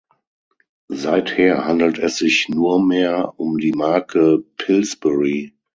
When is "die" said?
3.59-3.73